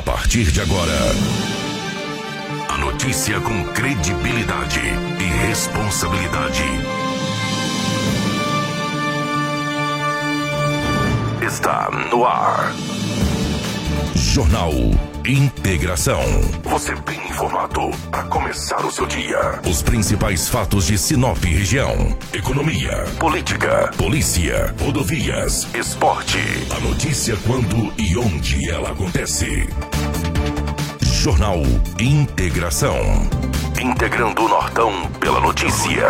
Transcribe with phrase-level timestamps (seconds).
[0.00, 0.98] A partir de agora,
[2.70, 6.64] a notícia com credibilidade e responsabilidade.
[11.42, 12.72] Está no ar.
[14.14, 14.72] Jornal
[15.26, 16.22] Integração.
[16.64, 19.60] Você bem informado para começar o seu dia.
[19.68, 26.38] Os principais fatos de Sinop região: economia, política, polícia, rodovias, esporte.
[26.74, 29.68] A notícia quando e onde ela acontece.
[31.22, 31.58] Jornal
[32.00, 32.96] Integração.
[33.78, 36.08] Integrando o Nortão pela notícia.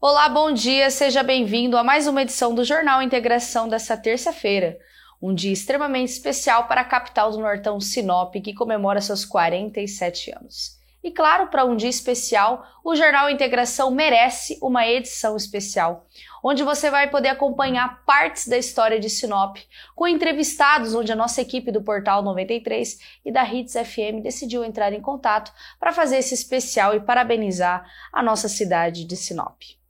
[0.00, 4.78] Olá, bom dia, seja bem-vindo a mais uma edição do Jornal Integração dessa terça-feira.
[5.20, 10.80] Um dia extremamente especial para a capital do Nortão, Sinop, que comemora seus 47 anos.
[11.04, 16.06] E claro, para um dia especial, o Jornal Integração merece uma edição especial,
[16.42, 19.58] onde você vai poder acompanhar partes da história de Sinop,
[19.94, 24.92] com entrevistados onde a nossa equipe do Portal 93 e da Hits FM decidiu entrar
[24.92, 29.81] em contato para fazer esse especial e parabenizar a nossa cidade de Sinop.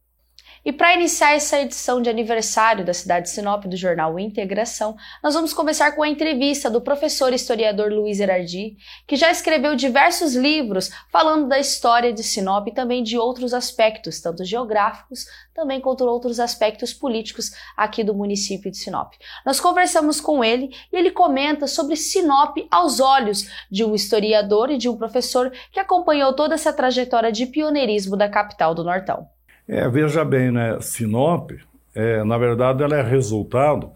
[0.65, 5.35] E para iniciar essa edição de aniversário da cidade de Sinop do jornal Integração, nós
[5.35, 10.89] vamos começar com a entrevista do professor historiador Luiz Erardi, que já escreveu diversos livros
[11.11, 16.39] falando da história de Sinop e também de outros aspectos, tanto geográficos, também quanto outros
[16.39, 19.15] aspectos políticos aqui do município de Sinop.
[19.45, 24.79] Nós conversamos com ele e ele comenta sobre Sinop aos olhos de um historiador e
[24.79, 29.32] de um professor que acompanhou toda essa trajetória de pioneirismo da capital do Nortão.
[29.67, 30.81] É, veja bem, né?
[30.81, 31.53] Sinop,
[31.95, 33.91] é, na verdade, ela é resultado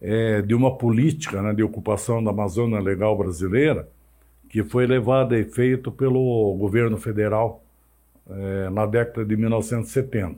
[0.00, 3.88] é, de uma política né, de ocupação da Amazônia Legal brasileira
[4.50, 7.62] que foi levada a efeito pelo governo federal
[8.28, 10.36] é, na década de 1970.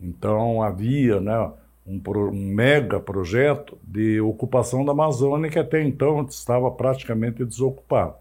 [0.00, 1.52] Então havia né,
[1.86, 8.14] um, um, mega projeto de ocupação da Amazônia que até então estava praticamente desocupado.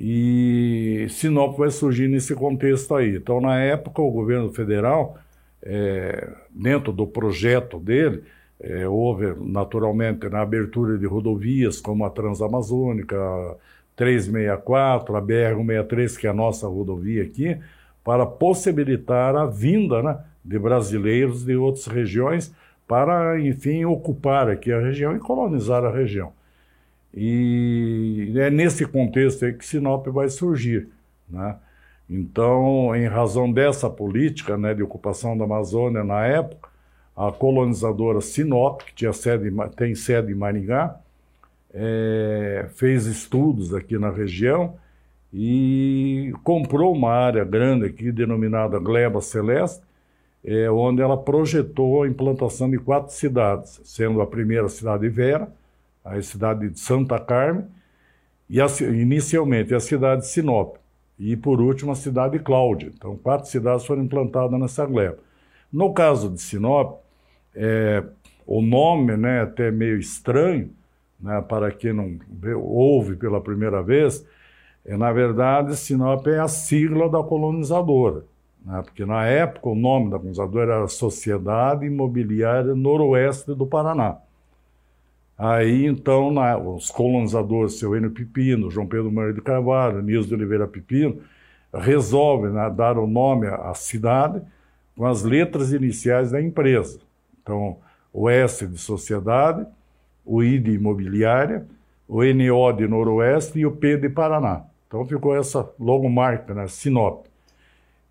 [0.00, 3.16] E Sinop vai surgir nesse contexto aí.
[3.16, 5.18] Então, na época, o governo federal,
[5.62, 8.22] é, dentro do projeto dele,
[8.60, 13.16] é, houve naturalmente na abertura de rodovias como a Transamazônica,
[13.96, 17.58] 364, a BR-163, que é a nossa rodovia aqui,
[18.04, 22.54] para possibilitar a vinda né, de brasileiros de outras regiões
[22.86, 26.32] para, enfim, ocupar aqui a região e colonizar a região.
[27.14, 30.88] E é nesse contexto aí que Sinop vai surgir.
[31.28, 31.56] Né?
[32.08, 36.68] Então, em razão dessa política né, de ocupação da Amazônia na época,
[37.16, 41.00] a colonizadora Sinop, que tinha sede, tem sede em Maringá,
[41.74, 44.76] é, fez estudos aqui na região
[45.32, 49.82] e comprou uma área grande aqui denominada Gleba Celeste,
[50.44, 55.48] é, onde ela projetou a implantação de quatro cidades, sendo a primeira cidade Vera,
[56.04, 57.66] a cidade de Santa Carmen,
[58.48, 60.76] e a, inicialmente a cidade de Sinop,
[61.18, 62.92] e por último a cidade de Cláudia.
[62.96, 65.18] Então, quatro cidades foram implantadas nessa gleba.
[65.72, 67.00] No caso de Sinop,
[67.54, 68.02] é,
[68.46, 70.70] o nome né, até meio estranho,
[71.20, 72.18] né, para quem não
[72.56, 74.24] ouve pela primeira vez,
[74.86, 78.24] é, na verdade, Sinop é a sigla da colonizadora,
[78.64, 84.16] né, porque na época o nome da colonizadora era Sociedade Imobiliária Noroeste do Paraná.
[85.38, 90.34] Aí, então, na, os colonizadores, seu Enio Pepino, João Pedro Maria de Carvalho, Nilson de
[90.34, 91.20] Oliveira Pepino,
[91.72, 94.42] resolvem né, dar o nome à cidade
[94.96, 96.98] com as letras iniciais da empresa.
[97.40, 97.76] Então,
[98.12, 99.64] o S de Sociedade,
[100.24, 101.64] o I de Imobiliária,
[102.08, 104.64] o NO de Noroeste e o P de Paraná.
[104.88, 107.26] Então ficou essa logomarca, né, Sinop.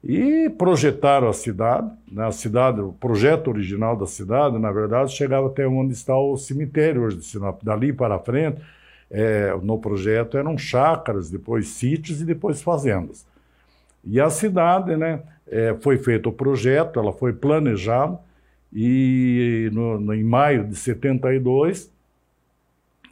[0.04, 2.26] E projetaram a cidade, né?
[2.26, 7.02] a cidade, o projeto original da cidade, na verdade, chegava até onde está o cemitério
[7.02, 7.64] hoje de Sinop.
[7.64, 8.62] Dali para frente,
[9.10, 13.26] é, no projeto eram chácaras, depois sítios e depois fazendas.
[14.04, 18.20] E a cidade, né, é, foi feito o projeto, ela foi planejada,
[18.72, 21.92] e no, no, em maio de 72,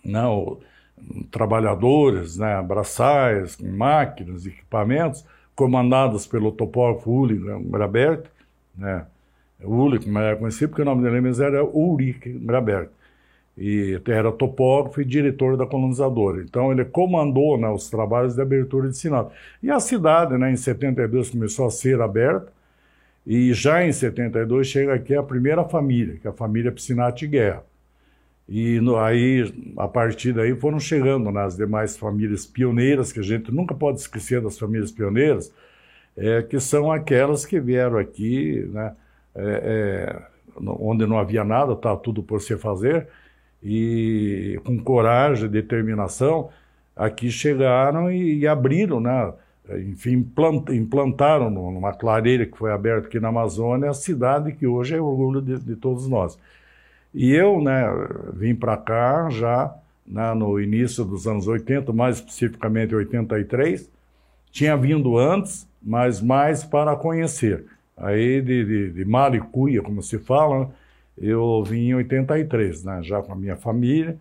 [0.04, 0.60] não,
[0.98, 8.26] né, trabalhadores, né, braçais, máquinas, equipamentos, comandadas pelo topógrafo Uli Grabert,
[8.78, 9.06] né?
[9.64, 12.90] Uli, como era conhecido, porque o nome dele mesmo era Ulrich Grabert.
[13.58, 16.42] E era topógrafo e diretor da colonizadora.
[16.42, 19.32] Então ele comandou né, os trabalhos de abertura de Sinop.
[19.64, 22.52] E a cidade, né, em 72, começou a ser aberta,
[23.26, 27.64] e já em 72 chega aqui a primeira família, que é a família Piscinati Guerra.
[28.48, 33.24] E no, aí, a partir daí, foram chegando nas né, demais famílias pioneiras, que a
[33.24, 35.52] gente nunca pode esquecer das famílias pioneiras,
[36.16, 38.94] é, que são aquelas que vieram aqui né,
[39.36, 39.42] é,
[40.16, 40.22] é,
[40.58, 43.08] onde não havia nada, estava tudo por se fazer,
[43.64, 46.50] e com coragem, determinação,
[46.96, 49.34] aqui chegaram e, e abriram, né?
[49.70, 54.96] enfim, plant, implantaram numa clareira que foi aberta aqui na Amazônia a cidade que hoje
[54.96, 56.38] é orgulho de, de todos nós.
[57.16, 57.86] E eu né,
[58.34, 59.74] vim para cá já
[60.06, 63.90] né, no início dos anos 80, mais especificamente 83,
[64.52, 67.64] tinha vindo antes, mas mais para conhecer.
[67.96, 70.70] Aí de, de, de Maricuia, como se fala,
[71.18, 74.18] eu vim em 83, né, já com a minha família,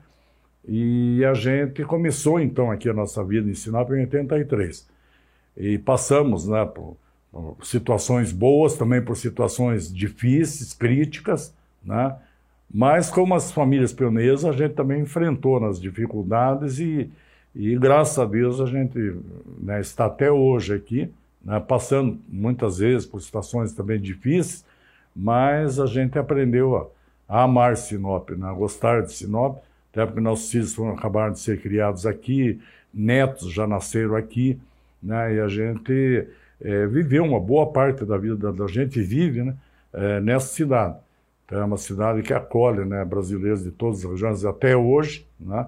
[0.67, 4.88] e a gente começou então aqui a nossa vida em Sinop em 83
[5.56, 6.96] e passamos né, por,
[7.32, 11.52] por, situações boas, também por situações difíceis, críticas,
[11.85, 12.17] né?
[12.74, 17.08] Mas como as famílias pioneiras, a gente também enfrentou nas dificuldades e,
[17.54, 19.16] e graças a Deus a gente
[19.62, 21.08] né, está até hoje aqui,
[21.44, 24.64] né, passando muitas vezes por situações também difíceis,
[25.14, 26.76] mas a gente aprendeu
[27.28, 29.58] a, a amar Sinop, né, a gostar de Sinop,
[29.92, 32.60] até porque nossos filhos acabaram de ser criados aqui,
[32.92, 34.58] netos já nasceram aqui,
[35.00, 35.34] né?
[35.34, 36.26] E a gente
[36.60, 39.54] é, viveu uma boa parte da vida da, da gente vive, né?
[39.92, 40.96] É, nessa cidade.
[41.54, 45.66] É uma cidade que acolhe, né, brasileiros de todas as regiões até hoje, né?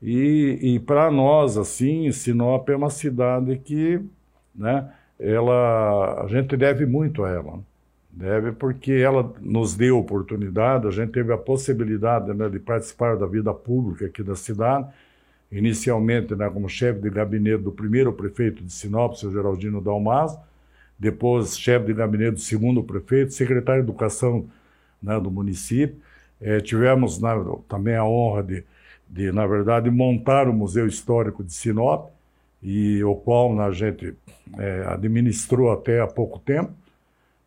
[0.00, 4.00] E, e para nós, assim, Sinop é uma cidade que,
[4.54, 7.52] né, ela, a gente deve muito a ela.
[7.52, 7.62] Né?
[8.10, 13.26] Deve porque ela nos deu oportunidade, a gente teve a possibilidade né, de participar da
[13.26, 14.86] vida pública aqui da cidade,
[15.50, 20.36] inicialmente né, como chefe de gabinete do primeiro prefeito de Sinop, seu Geraldino Dalmas,
[20.98, 24.46] depois chefe de gabinete do segundo prefeito, secretário de Educação
[25.02, 25.96] né, do município.
[26.40, 27.30] É, tivemos né,
[27.68, 28.64] também a honra de,
[29.08, 32.10] de, na verdade, montar o Museu Histórico de Sinop,
[32.62, 34.14] e o qual né, a gente
[34.56, 36.72] é, administrou até há pouco tempo.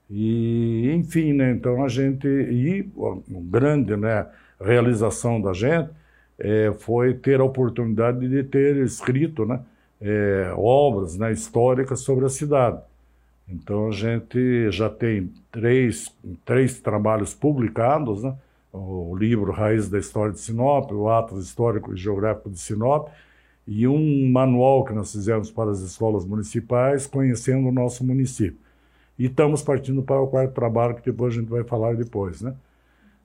[0.09, 4.27] E, enfim, né, então a gente, e uma grande né,
[4.59, 5.89] realização da gente,
[6.37, 9.61] é, foi ter a oportunidade de ter escrito né,
[10.01, 12.81] é, obras né, históricas sobre a cidade.
[13.47, 16.13] Então a gente já tem três,
[16.43, 18.35] três trabalhos publicados, né?
[18.73, 23.09] o livro Raiz da História de Sinop, o Atlas Histórico e Geográfico de Sinop,
[23.65, 28.59] e um manual que nós fizemos para as escolas municipais, conhecendo o nosso município.
[29.17, 32.41] E estamos partindo para o quarto trabalho, que depois a gente vai falar depois.
[32.41, 32.53] Né?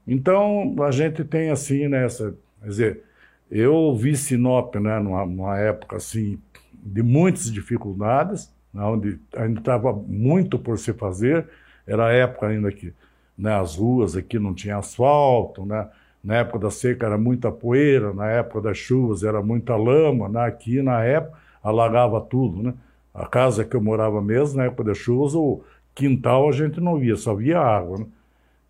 [0.06, 3.02] Então, a gente tem assim, nessa né, Quer dizer,
[3.50, 6.38] eu vi Sinop né, numa, numa época assim,
[6.74, 11.46] de muitas dificuldades, onde ainda estava muito por se fazer,
[11.86, 12.92] era a época ainda que
[13.36, 15.88] né, as ruas aqui não tinham asfalto, né,
[16.22, 20.44] na época da seca era muita poeira, na época das chuvas era muita lama, né,
[20.44, 22.62] aqui na época alagava tudo.
[22.62, 22.74] Né?
[23.14, 25.62] A casa que eu morava mesmo, na época das chuvas, o
[25.94, 27.98] quintal a gente não via, só via água.
[27.98, 28.06] Né?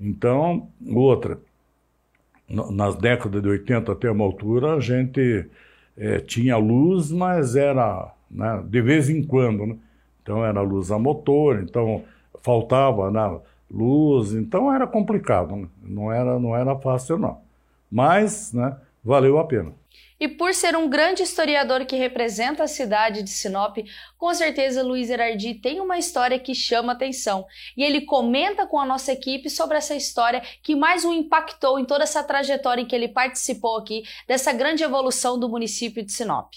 [0.01, 1.39] Então, outra,
[2.49, 5.47] nas décadas de 80 até uma altura, a gente
[5.97, 9.67] é, tinha luz, mas era né, de vez em quando.
[9.67, 9.77] Né?
[10.23, 12.05] Então era luz a motor, então
[12.43, 13.41] faltava né,
[13.71, 15.69] luz, então era complicado, né?
[15.83, 17.41] não, era, não era fácil não.
[17.91, 19.73] Mas né, valeu a pena.
[20.21, 23.79] E por ser um grande historiador que representa a cidade de Sinop,
[24.19, 27.47] com certeza Luiz Erardi tem uma história que chama atenção.
[27.75, 31.87] E ele comenta com a nossa equipe sobre essa história que mais o impactou em
[31.87, 36.53] toda essa trajetória em que ele participou aqui, dessa grande evolução do município de Sinop.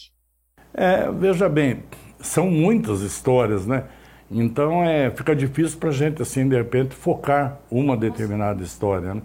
[0.73, 1.83] É, veja bem,
[2.23, 3.83] são muitas histórias, né?
[4.31, 9.13] Então é, fica difícil para a gente, assim, de repente, focar uma determinada história.
[9.13, 9.21] Né?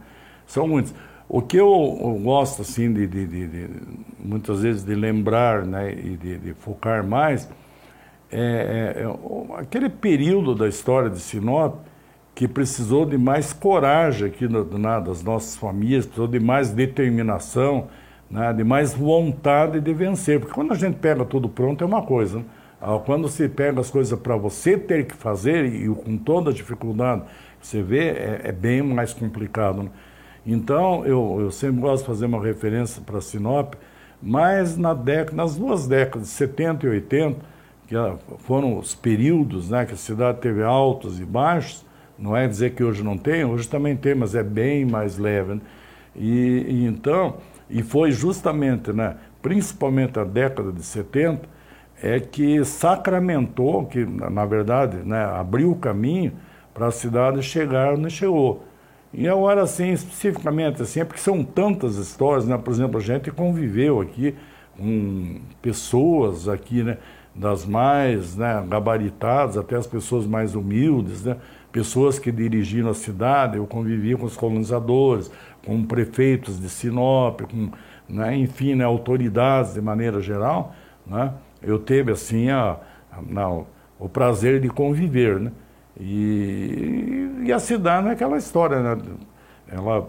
[0.47, 0.95] São muitas.
[1.29, 3.69] O que eu, gosto, assim, de, de, de, de,
[4.19, 7.49] muitas vezes de lembrar né, e de, focar mais,
[8.33, 11.77] é, é, é, aquele período da história de Sinop
[12.35, 17.89] que precisou de mais coragem aqui no, na, das nossas famílias, precisou de mais determinação,
[18.31, 20.41] né, de mais vontade de vencer.
[20.41, 22.45] Porque quando a gente pega tudo pronto é uma coisa, né?
[22.81, 26.53] Ah, quando se pega as coisas para você ter que fazer e com toda a
[26.53, 27.23] dificuldade
[27.61, 29.83] você vê, é, é bem mais complicado.
[29.83, 29.91] Né?
[30.47, 33.75] Então, eu, eu sempre gosto de fazer uma referência para Sinop,
[34.23, 37.41] mas na década, nas duas décadas, 70 e 80,
[37.87, 37.95] que
[38.39, 41.85] foram os períodos né, que a cidade teve altos e baixos,
[42.19, 45.55] não é dizer que hoje não tem, hoje também tem, mas é bem mais leve.
[45.55, 45.61] Né?
[46.15, 47.37] E, e, então,
[47.69, 51.58] e foi justamente, né, principalmente a década de 70,
[52.03, 56.33] é que sacramentou, que na verdade né, abriu o caminho
[56.73, 58.65] para a cidade chegar onde chegou.
[59.13, 62.59] E agora, assim, especificamente, assim, é porque são tantas histórias, né?
[62.59, 64.35] Por exemplo, a gente conviveu aqui
[64.77, 66.99] com pessoas aqui, né?
[67.35, 71.37] Das mais né, gabaritadas até as pessoas mais humildes, né?
[71.73, 75.31] pessoas que dirigiram a cidade, eu convivi com os colonizadores,
[75.65, 77.71] com prefeitos de Sinop, com,
[78.09, 80.75] né, enfim, né, autoridades de maneira geral,
[81.07, 82.77] né, eu teve assim a,
[83.13, 83.63] a,
[83.99, 85.53] o prazer de conviver, né,
[85.99, 89.03] e, e a cidade é aquela história, né,
[89.71, 90.09] ela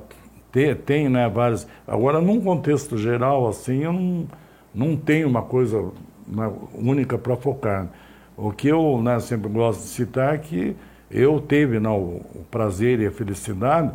[0.51, 1.67] tem, tem né, várias.
[1.87, 4.27] Agora, num contexto geral, assim, eu não,
[4.73, 5.91] não tenho uma coisa
[6.27, 7.87] né, única para focar.
[8.35, 10.75] O que eu né, sempre gosto de citar é que
[11.11, 13.91] eu teve né, o, o prazer e a felicidade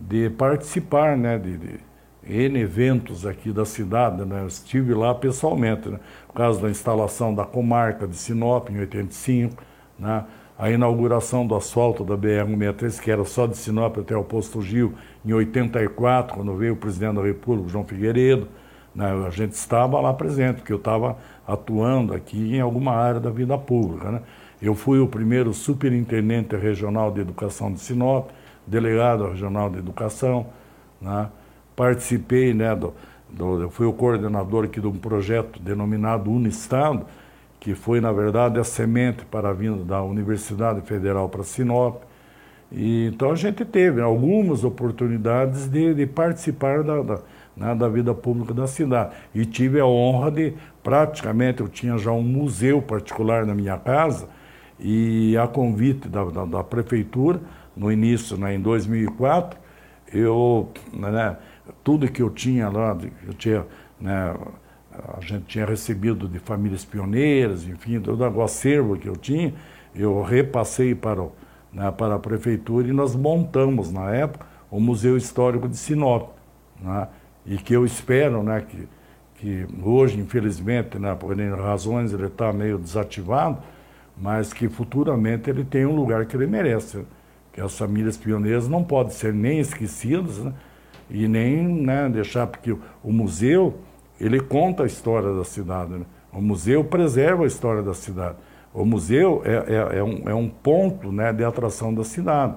[0.00, 1.80] de participar né, de, de
[2.28, 4.42] N eventos aqui da cidade, né?
[4.42, 5.98] Eu estive lá pessoalmente, né?
[6.26, 9.62] Por causa da instalação da comarca de Sinop em 85,
[9.98, 10.24] né?
[10.58, 14.92] A inauguração do asfalto da BR-163, que era só de Sinop até o Posto Gil,
[15.24, 18.48] em 84, quando veio o presidente da República, João Figueiredo,
[18.94, 19.06] né?
[19.26, 21.16] A gente estava lá presente, porque eu estava
[21.46, 24.22] atuando aqui em alguma área da vida pública, né?
[24.60, 28.28] Eu fui o primeiro superintendente regional de educação de Sinop,
[28.66, 30.46] delegado regional de educação,
[31.00, 31.28] né?
[31.78, 32.92] Participei, né, do,
[33.30, 37.06] do, eu fui o coordenador aqui de um projeto denominado Unistado,
[37.60, 42.02] que foi, na verdade, a semente para a vinda da Universidade Federal para Sinop.
[42.72, 47.20] E, então a gente teve algumas oportunidades de, de participar da, da,
[47.56, 49.14] né, da, vida pública da cidade.
[49.32, 54.28] E tive a honra de, praticamente, eu tinha já um museu particular na minha casa,
[54.80, 57.40] e a convite da, da, prefeitura,
[57.76, 59.58] no início, né, em 2004,
[60.12, 61.36] eu, né,
[61.88, 62.94] tudo que eu tinha lá,
[63.26, 63.64] eu tinha,
[63.98, 64.36] né,
[64.92, 69.54] a gente tinha recebido de famílias pioneiras, enfim, todo o acervo que eu tinha,
[69.94, 71.32] eu repassei para, o,
[71.72, 76.28] né, para a prefeitura e nós montamos, na época, o Museu Histórico de Sinop,
[76.78, 77.08] né,
[77.46, 78.86] e que eu espero né, que,
[79.36, 83.62] que hoje, infelizmente, né, por razões, ele está meio desativado,
[84.14, 87.02] mas que futuramente ele tem um lugar que ele merece
[87.50, 90.52] que as famílias pioneiras não podem ser nem esquecidas né,
[91.10, 92.72] e nem né, deixar, porque
[93.02, 93.78] o museu,
[94.20, 96.04] ele conta a história da cidade, né?
[96.32, 98.36] o museu preserva a história da cidade.
[98.74, 102.56] O museu é, é, é, um, é um ponto né, de atração da cidade,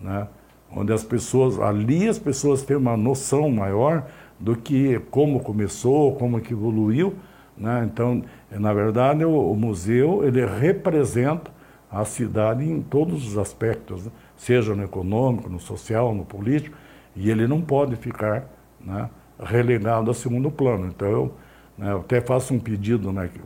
[0.00, 0.28] né?
[0.74, 4.06] onde as pessoas, ali as pessoas têm uma noção maior
[4.38, 7.14] do que como começou, como que evoluiu,
[7.56, 7.88] né?
[7.90, 11.50] Então, na verdade, o, o, museu ele representa
[11.90, 14.04] a cidade em todos os aspectos.
[14.04, 14.12] Né?
[14.38, 16.76] seja no econômico, no social, no político,
[17.18, 18.48] e ele não pode ficar
[18.80, 19.10] né,
[19.40, 20.86] relegado a segundo plano.
[20.86, 21.34] Então, eu,
[21.76, 23.40] né, eu até faço um pedido né, que,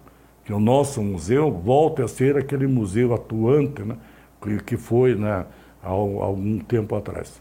[0.45, 3.97] que, o nosso museu volte a ser aquele museu atuante né,
[4.43, 5.47] que, que foi né,
[5.83, 7.41] há, há algum tempo atrás.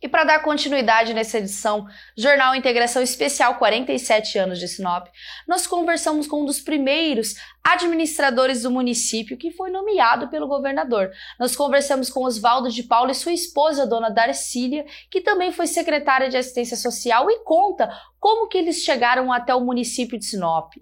[0.00, 5.08] E para dar continuidade nessa edição Jornal Integração Especial 47 anos de Sinop,
[5.46, 11.10] nós conversamos com um dos primeiros administradores do município que foi nomeado pelo governador.
[11.38, 16.28] Nós conversamos com Oswaldo de Paula e sua esposa, dona Darcília, que também foi secretária
[16.28, 17.90] de Assistência Social e conta
[18.20, 20.74] como que eles chegaram até o município de Sinop.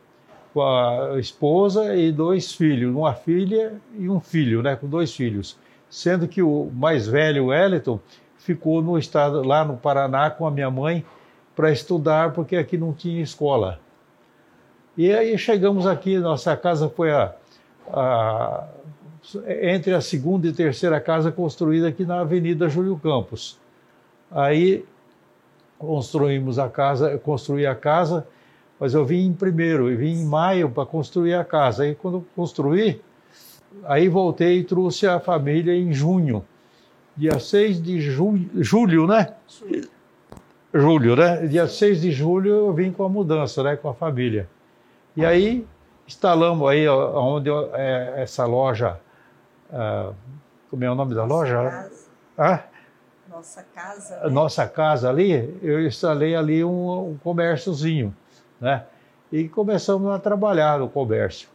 [0.54, 4.76] com a esposa e dois filhos, uma filha e um filho, né?
[4.76, 5.58] Com dois filhos.
[5.90, 7.98] Sendo que o mais velho, o Wellington,
[8.46, 11.04] ficou no estado lá no Paraná com a minha mãe
[11.56, 13.80] para estudar porque aqui não tinha escola.
[14.96, 17.34] E aí chegamos aqui, nossa casa foi a,
[17.88, 18.68] a,
[19.60, 23.58] entre a segunda e terceira casa construída aqui na Avenida Júlio Campos.
[24.30, 24.84] Aí
[25.76, 28.28] construímos a casa, construí a casa,
[28.78, 31.82] mas eu vim em primeiro, eu vim em maio para construir a casa.
[31.82, 33.02] Aí quando construí,
[33.84, 36.44] aí voltei e trouxe a família em junho
[37.16, 39.34] dia 6 de julho, julho né?
[40.72, 41.46] Julho, né?
[41.46, 43.76] Dia 6 de julho eu vim com a mudança, né?
[43.76, 44.48] Com a família.
[45.16, 45.66] E aí
[46.06, 49.00] instalamos aí onde é, essa loja,
[49.72, 50.12] ah,
[50.70, 51.56] como é o nome da loja?
[51.56, 52.06] Casa.
[52.36, 52.62] Ah?
[53.28, 54.20] Nossa casa.
[54.20, 54.30] Né?
[54.30, 58.14] Nossa casa ali, eu instalei ali um, um comérciozinho,
[58.60, 58.84] né?
[59.32, 61.48] E começamos a trabalhar no comércio.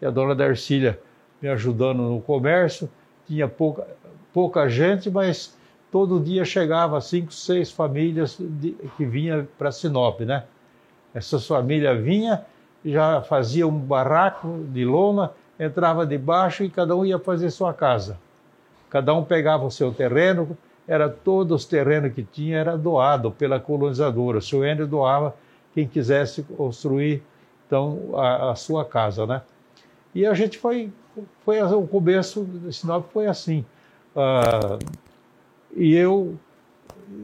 [0.00, 1.00] E a dona Darcília
[1.40, 2.90] me ajudando no comércio,
[3.26, 3.86] tinha pouca,
[4.32, 5.56] pouca gente, mas
[5.90, 10.44] todo dia chegava cinco, seis famílias de, que vinham para Sinop, né?
[11.14, 12.38] Essas famílias vinham,
[12.84, 18.18] já fazia um barraco de lona, entrava debaixo e cada um ia fazer sua casa.
[18.90, 23.58] Cada um pegava o seu terreno, era todos os terrenos que tinha era doado pela
[23.58, 24.38] colonizadora.
[24.38, 25.34] O seu Enio doava
[25.72, 27.22] quem quisesse construir
[27.66, 29.42] então a, a, sua casa, né?
[30.14, 30.92] E a gente foi,
[31.44, 33.64] foi o começo de Sinop foi assim.
[34.14, 34.78] Uh,
[35.76, 36.36] e eu,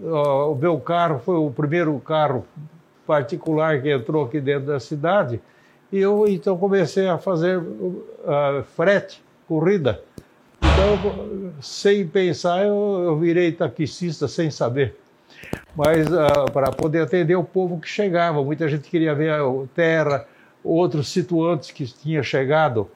[0.03, 2.45] uh, o meu carro foi o primeiro carro
[3.07, 5.41] particular que entrou aqui dentro da cidade.
[5.93, 10.03] E eu então comecei a fazer uh, frete, corrida.
[10.63, 14.97] Então, sem pensar, eu, eu virei taxista sem saber.
[15.75, 18.43] Mas uh, para poder atender o povo que chegava.
[18.45, 19.43] Muita gente queria ver a
[19.75, 20.27] terra,
[20.63, 22.89] outros situantes que tinham chegado,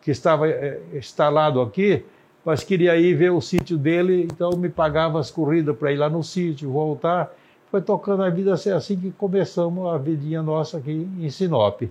[0.00, 2.04] que estava eh, instalado aqui,
[2.44, 6.08] mas queria ir ver o sítio dele, então me pagava as corridas para ir lá
[6.08, 7.30] no sítio, voltar.
[7.70, 11.82] Foi tocando a vida assim, assim que começamos a vidinha nossa aqui em Sinop.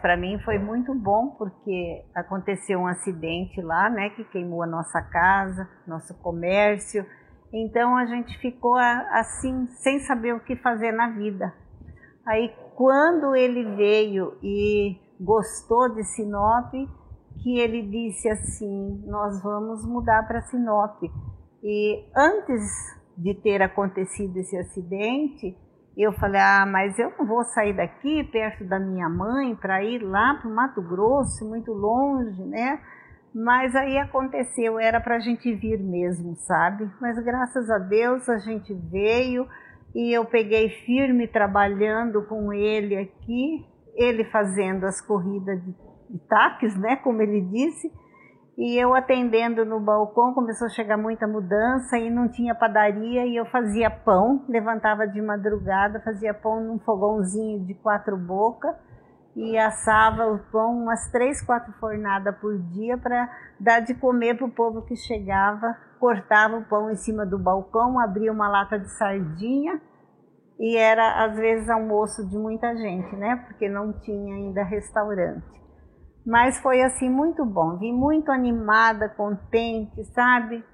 [0.00, 5.00] Para mim foi muito bom porque aconteceu um acidente lá, né, que queimou a nossa
[5.00, 7.04] casa, nosso comércio.
[7.52, 11.52] Então a gente ficou assim, sem saber o que fazer na vida.
[12.26, 16.74] Aí quando ele veio e gostou de Sinop,
[17.42, 21.02] que ele disse assim: "Nós vamos mudar para Sinop".
[21.62, 22.62] E antes
[23.16, 25.56] de ter acontecido esse acidente,
[25.96, 30.02] eu falei, ah, mas eu não vou sair daqui perto da minha mãe para ir
[30.02, 32.78] lá para o Mato Grosso, muito longe, né?
[33.34, 36.90] Mas aí aconteceu, era para a gente vir mesmo, sabe?
[37.00, 39.46] Mas graças a Deus a gente veio
[39.94, 45.74] e eu peguei firme trabalhando com ele aqui, ele fazendo as corridas de,
[46.08, 46.96] de taques, né?
[46.96, 47.92] Como ele disse
[48.58, 53.36] e eu atendendo no balcão, começou a chegar muita mudança e não tinha padaria e
[53.36, 58.74] eu fazia pão, levantava de madrugada, fazia pão num fogãozinho de quatro bocas
[59.36, 63.28] e assava o pão umas três, quatro fornadas por dia para
[63.60, 65.76] dar de comer para o povo que chegava.
[66.00, 69.78] Cortava o pão em cima do balcão, abria uma lata de sardinha
[70.58, 73.36] e era às vezes almoço de muita gente, né?
[73.46, 75.56] Porque não tinha ainda restaurante.
[76.26, 80.64] Mas foi assim muito bom, vim muito animada, contente, sabe?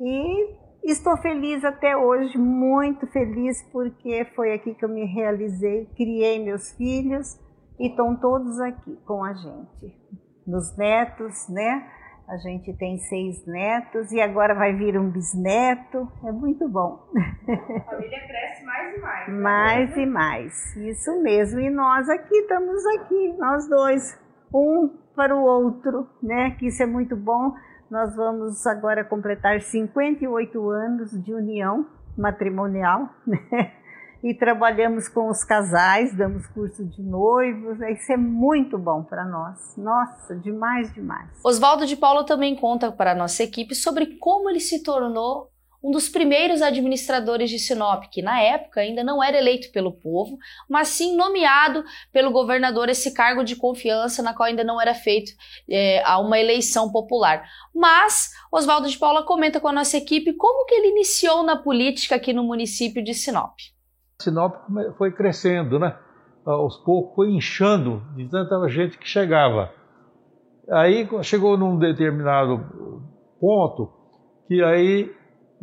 [0.00, 6.42] E estou feliz até hoje, muito feliz porque foi aqui que eu me realizei, criei
[6.42, 7.38] meus filhos
[7.78, 9.94] e estão todos aqui com a gente.
[10.46, 11.90] Nos netos, né?
[12.26, 16.10] A gente tem seis netos e agora vai vir um bisneto.
[16.24, 17.06] É muito bom.
[17.12, 19.28] A família cresce mais e mais.
[19.28, 19.34] Né?
[19.34, 20.76] Mais e mais.
[20.76, 21.60] Isso mesmo.
[21.60, 24.23] E nós aqui estamos aqui, nós dois
[24.54, 26.52] um para o outro, né?
[26.52, 27.52] Que isso é muito bom.
[27.90, 31.86] Nós vamos agora completar 58 anos de união
[32.16, 33.72] matrimonial, né?
[34.22, 39.76] E trabalhamos com os casais, damos curso de noivos, isso é muito bom para nós.
[39.76, 41.28] Nossa, demais, demais.
[41.44, 45.50] Oswaldo de Paula também conta para a nossa equipe sobre como ele se tornou
[45.84, 50.38] um dos primeiros administradores de Sinop, que na época ainda não era eleito pelo povo,
[50.66, 55.32] mas sim nomeado pelo governador esse cargo de confiança, na qual ainda não era feito
[55.68, 57.44] é, uma eleição popular.
[57.74, 62.14] Mas Oswaldo de Paula comenta com a nossa equipe como que ele iniciou na política
[62.14, 63.52] aqui no município de Sinop.
[64.22, 64.54] Sinop
[64.96, 65.94] foi crescendo, né?
[66.46, 69.70] Aos poucos foi inchando de tanta gente que chegava.
[70.70, 72.58] Aí chegou num determinado
[73.38, 73.92] ponto
[74.48, 75.10] que aí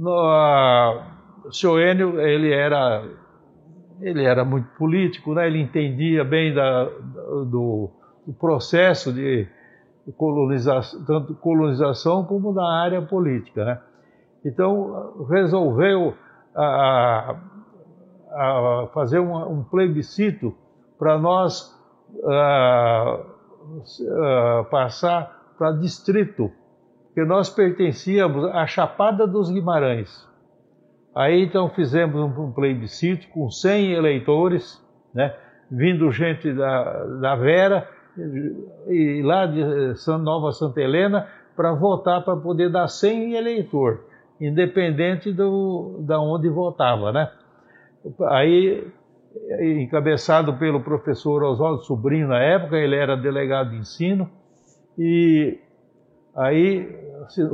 [0.02, 1.00] no,
[1.46, 3.08] o senhor Enio, ele era,
[4.02, 5.46] ele era muito político, né?
[5.46, 7.92] ele entendia bem da, do,
[8.26, 9.48] do processo de
[10.18, 13.64] colonização, tanto colonização como da área política.
[13.64, 13.80] Né?
[14.44, 16.16] Então, resolveu
[16.56, 17.36] a,
[18.32, 20.56] a fazer um, plebiscito
[20.98, 21.80] para nós
[22.26, 23.20] a,
[24.20, 26.52] a, passar para distrito
[27.13, 30.28] que nós pertencíamos à Chapada dos Guimarães.
[31.15, 34.82] Aí então fizemos um plebiscito com 100 eleitores,
[35.13, 35.36] né,
[35.69, 37.88] vindo gente da, da Vera
[38.88, 39.62] e lá de
[40.19, 44.06] Nova Santa Helena para votar para poder dar 100 eleitor,
[44.39, 47.30] independente do da onde votava, né?
[48.30, 48.88] Aí
[49.62, 54.30] encabeçado pelo professor Oswaldo Sobrinho na época, ele era delegado de ensino
[54.97, 55.60] e
[56.36, 56.89] Aí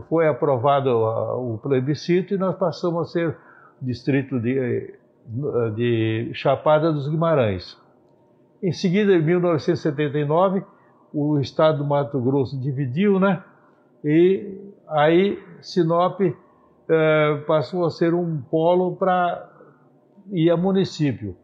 [0.08, 3.38] foi aprovado o plebiscito e nós passamos a ser
[3.82, 4.94] distrito de,
[5.76, 7.78] de Chapada dos Guimarães.
[8.62, 10.64] Em seguida, em 1979,
[11.14, 13.44] o estado do Mato Grosso dividiu, né?
[14.04, 19.50] E aí Sinop eh, passou a ser um polo para
[20.32, 21.36] ir a município.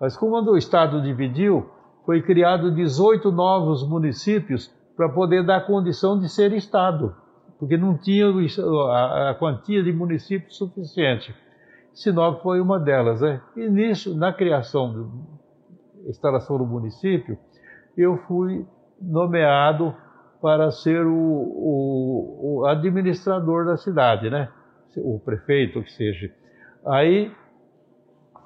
[0.00, 1.70] Mas como o estado dividiu,
[2.04, 7.14] foi criado 18 novos municípios para poder dar condição de ser Estado,
[7.58, 11.34] porque não tinha a quantia de municípios suficiente.
[11.94, 13.20] Sinop foi uma delas.
[13.20, 13.40] Né?
[13.56, 15.10] E nisso, na criação,
[16.06, 17.38] instalação do município,
[17.96, 18.66] eu fui
[19.00, 19.94] nomeado
[20.40, 24.48] para ser o, o, o administrador da cidade, né?
[24.96, 26.30] o prefeito, que seja.
[26.84, 27.32] Aí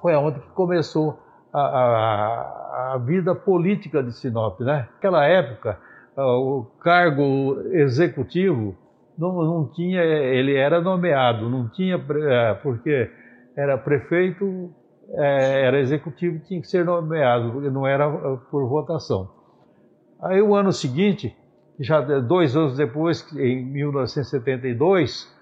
[0.01, 1.19] foi aonde que começou
[1.51, 4.59] a, a, a, vida política de Sinop.
[4.61, 4.87] Né?
[4.93, 5.79] Naquela época,
[6.23, 8.75] o cargo executivo
[9.17, 13.09] não, não tinha, ele era nomeado, não tinha, é, porque
[13.55, 14.71] era prefeito,
[15.11, 19.29] é, era executivo, tinha que ser nomeado, porque não era é, por votação.
[20.21, 21.35] Aí o ano seguinte,
[21.79, 25.35] já dois anos depois, em 1972,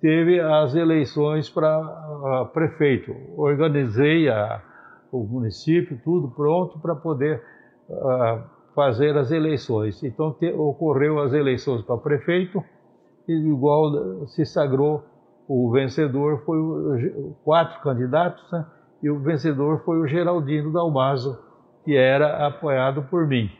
[0.00, 3.14] teve as eleições para prefeito.
[3.36, 4.62] Organizei a,
[5.12, 7.42] o município, tudo pronto para poder
[7.88, 8.42] uh,
[8.74, 10.02] fazer as eleições.
[10.02, 12.62] Então te, ocorreu as eleições para prefeito
[13.28, 15.04] e igual se sagrou
[15.48, 18.64] o vencedor foi o, quatro candidatos né?
[19.02, 21.38] e o vencedor foi o Geraldino Dalmaso
[21.84, 23.50] que era apoiado por mim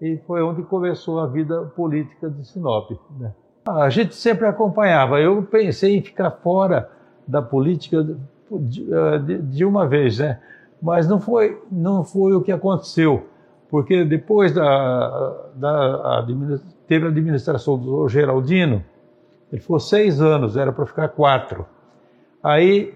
[0.00, 2.90] e foi onde começou a vida política de Sinop.
[3.18, 3.34] Né?
[3.68, 5.20] A gente sempre acompanhava.
[5.20, 6.90] Eu pensei em ficar fora
[7.28, 10.40] da política de, eh, de, uma vez, né?
[10.82, 13.26] Mas não foi, não foi o que aconteceu,
[13.70, 16.26] porque depois da, da
[16.86, 18.84] teve a administração do Geraldino,
[19.52, 21.64] ele ficou seis anos, era para ficar quatro.
[22.42, 22.92] Aí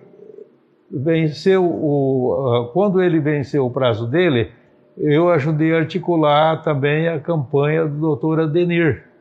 [0.91, 4.51] venceu o, quando ele venceu o prazo dele,
[4.97, 9.15] eu ajudei a articular também a campanha do doutor Adenir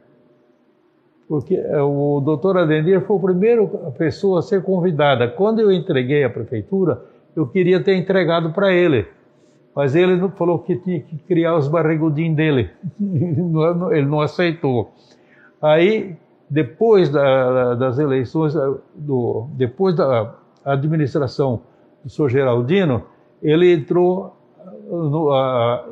[1.28, 3.66] porque eh, o doutor Adenir foi a primeira
[3.98, 5.28] pessoa a ser convidada.
[5.28, 7.02] Quando eu entreguei a prefeitura,
[7.36, 9.08] eu queria ter entregado para ele,
[9.76, 12.70] mas ele falou que tinha que criar os barrigudinhos dele,
[13.92, 14.94] ele não aceitou.
[15.62, 16.16] Aí,
[16.50, 21.62] depois da, das eleições, eh, do, depois da administração
[22.04, 23.04] do senhor Geraldino,
[23.42, 24.36] ele entrou,
[24.90, 25.86] no, a,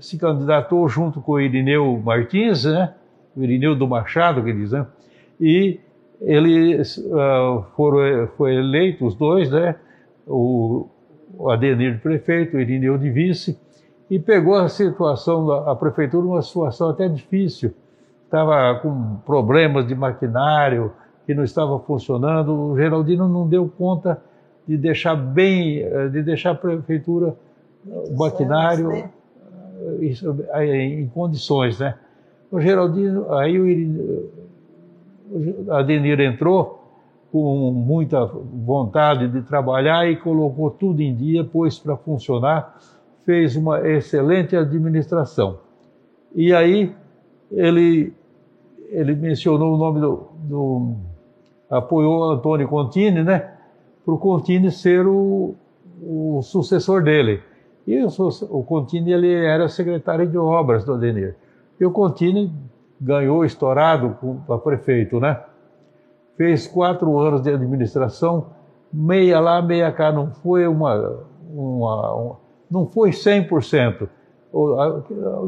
[0.00, 2.94] se candidatou junto com o Irineu Martins, né?
[3.36, 4.86] o Irineu do Machado, que diz, né?
[5.40, 5.78] E
[6.20, 9.76] eles uh, foram foi eleito os dois, né?
[10.26, 10.88] O,
[11.38, 13.58] o Adenir de prefeito, o Irineu de vice,
[14.10, 17.72] e pegou a situação da a prefeitura uma situação até difícil.
[18.24, 20.92] Estava com problemas de maquinário
[21.24, 22.52] que não estava funcionando.
[22.52, 24.20] O Geraldino não deu conta
[24.66, 27.36] de deixar bem, eh, de deixar a prefeitura,
[27.86, 29.10] o maquinário né?
[30.52, 31.94] Eh, em condições, né?
[32.50, 34.30] O Geraldino, aí o,
[35.30, 36.87] o Adenir entrou
[37.30, 42.78] com muita vontade de trabalhar e colocou tudo em dia, pôs para funcionar,
[43.24, 45.58] fez uma excelente administração.
[46.34, 46.94] E aí
[47.50, 48.12] ele,
[48.88, 50.94] ele mencionou o nome do, do
[51.70, 53.52] apoiou Antônio Contini, né?
[54.04, 55.54] Para o Contini ser o,
[56.02, 57.42] o sucessor dele.
[57.86, 58.08] E o,
[58.50, 61.36] o Contini ele era secretário de obras do Adenir.
[61.78, 62.50] E o Contini
[63.00, 65.38] ganhou estourado para prefeito, né?
[66.38, 68.46] Fez quatro anos de administração,
[68.90, 70.94] meia lá, meia cá, não foi uma,
[71.50, 72.36] uma, uma
[72.70, 74.08] não foi 100%.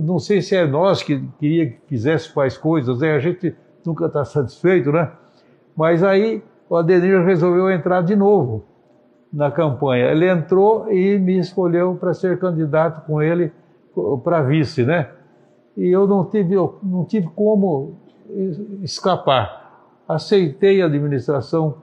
[0.02, 3.14] Não sei se é nós que queria que fizesse mais coisas, né?
[3.14, 5.10] a gente nunca está satisfeito, né?
[5.74, 8.64] Mas aí o Adenir resolveu entrar de novo
[9.32, 10.06] na campanha.
[10.10, 13.50] Ele entrou e me escolheu para ser candidato com ele
[14.22, 15.08] para vice, né?
[15.80, 17.94] e eu não tive, não tive como
[18.82, 19.59] escapar.
[20.14, 21.76] Aceitei a administração,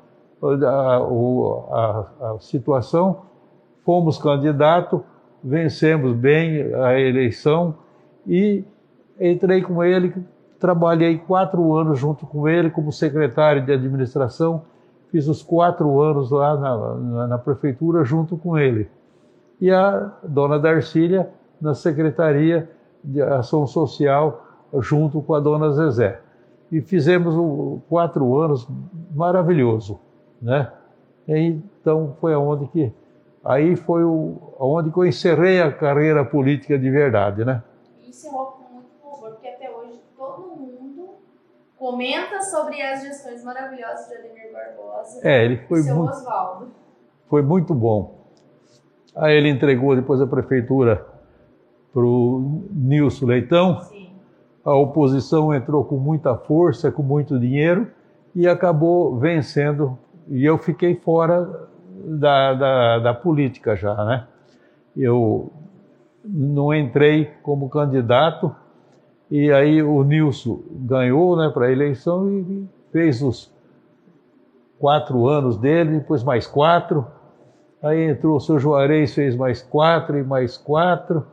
[0.43, 3.21] a, a, a situação,
[3.85, 5.01] fomos candidato,
[5.41, 7.75] vencemos bem a eleição
[8.27, 8.65] e
[9.17, 10.13] entrei com ele,
[10.59, 14.63] trabalhei quatro anos junto com ele como secretário de administração,
[15.09, 18.89] fiz os quatro anos lá na, na, na prefeitura junto com ele.
[19.61, 21.29] E a dona Darcília
[21.61, 22.69] na secretaria
[23.01, 24.45] de ação social
[24.79, 26.26] junto com a dona Zezé.
[26.71, 28.67] E fizemos um, quatro anos
[29.15, 29.99] maravilhoso,
[30.41, 30.71] né?
[31.27, 32.93] Então foi aonde que
[33.43, 37.63] aí foi o, aonde que eu encerrei a carreira política de verdade, né?
[38.05, 41.15] Encerrou com muito louvor, porque até hoje todo mundo
[41.77, 45.19] comenta sobre as gestões maravilhosas de Ademir Barbosa.
[45.23, 46.67] É, ele foi seu muito, Oswaldo.
[47.29, 48.17] Foi muito bom.
[49.15, 51.05] Aí ele entregou depois a prefeitura
[51.91, 53.81] para o Nilson Leitão.
[53.81, 53.96] Sim.
[54.67, 57.87] A oposição entrou com muita força, com muito dinheiro
[58.35, 59.97] e acabou vencendo.
[60.27, 61.69] E eu fiquei fora
[62.03, 64.27] da, da, da política já, né?
[64.93, 65.53] Eu
[66.21, 68.53] não entrei como candidato
[69.31, 73.49] e aí o Nilson ganhou né, para a eleição e fez os
[74.77, 77.07] quatro anos dele, depois mais quatro.
[77.81, 81.25] Aí entrou o seu Juarez, fez mais quatro e mais quatro.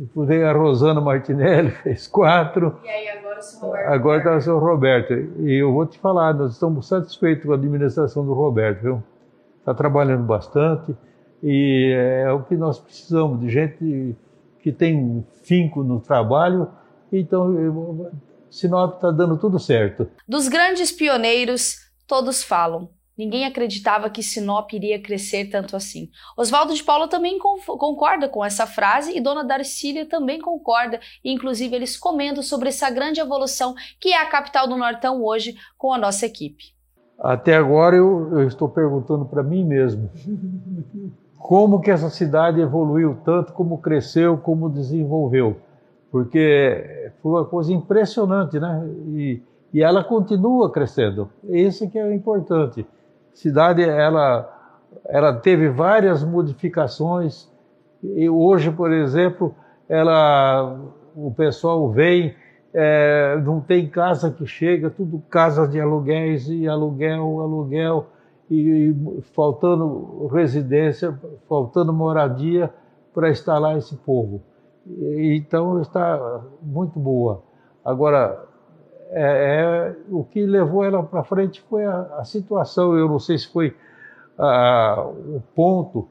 [0.00, 2.80] Depois veio a Rosana Martinelli, fez quatro.
[2.82, 3.92] E aí agora o seu Roberto.
[3.92, 5.12] Agora está o seu Roberto.
[5.12, 9.02] E eu vou te falar, nós estamos satisfeitos com a administração do Roberto, viu?
[9.58, 10.96] Está trabalhando bastante
[11.42, 14.16] e é o que nós precisamos, de gente
[14.62, 16.66] que tem finco no trabalho.
[17.12, 18.10] Então,
[18.50, 20.08] Sinop está dando tudo certo.
[20.26, 22.88] Dos grandes pioneiros, todos falam.
[23.20, 26.08] Ninguém acreditava que Sinop iria crescer tanto assim.
[26.38, 30.98] Oswaldo de Paula também concorda com essa frase e Dona Darcília também concorda.
[31.22, 35.54] E, inclusive, eles comentam sobre essa grande evolução que é a capital do Nortão hoje
[35.76, 36.72] com a nossa equipe.
[37.18, 40.10] Até agora eu, eu estou perguntando para mim mesmo
[41.38, 45.58] como que essa cidade evoluiu tanto, como cresceu, como desenvolveu.
[46.10, 48.82] Porque foi uma coisa impressionante, né?
[49.08, 49.42] E,
[49.74, 51.28] e ela continua crescendo.
[51.46, 52.86] Esse que é importante
[53.34, 54.56] cidade ela
[55.06, 57.48] ela teve várias modificações
[58.02, 59.54] e hoje, por exemplo,
[59.88, 60.78] ela
[61.14, 62.34] o pessoal vem
[62.72, 68.06] é, não tem casa que chega, tudo casas de aluguéis e aluguel, aluguel
[68.48, 72.72] e, e faltando residência, faltando moradia
[73.12, 74.42] para instalar esse povo.
[74.86, 77.42] E, então está muito boa.
[77.84, 78.49] Agora
[79.12, 82.96] é, é, o que levou ela para frente foi a, a, situação.
[82.96, 83.74] Eu não sei se foi
[84.38, 86.08] o ponto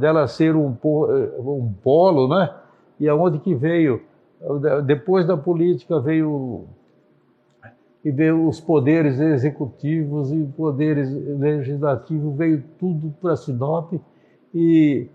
[0.00, 2.52] dela ser um, um polo, né?
[2.98, 4.02] E aonde que veio
[4.84, 6.64] depois da política veio
[8.02, 13.92] e veio os poderes executivos e poderes legislativos veio tudo para Sinop
[14.54, 15.06] e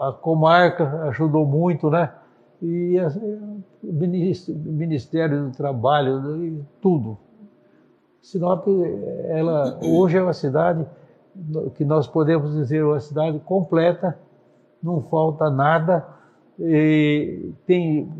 [0.00, 2.12] a comarca ajudou muito, né?
[2.60, 2.96] E
[3.82, 3.92] o
[4.72, 7.16] Ministério do Trabalho, e tudo.
[8.20, 8.66] Sinop,
[9.28, 10.84] ela hoje é uma cidade
[11.76, 14.18] que nós podemos dizer uma cidade completa,
[14.82, 16.04] não falta nada,
[17.64, 18.10] tem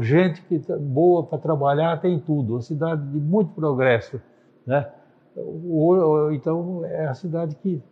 [0.00, 4.20] gente que tá boa para trabalhar, tem tudo, uma cidade de muito progresso,
[4.64, 4.88] né?
[6.32, 7.82] Então é a cidade que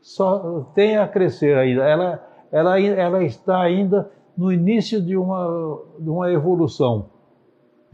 [0.00, 1.82] só tem a crescer ainda.
[1.82, 7.10] Ela, ela, ela está ainda no início de uma, de uma evolução.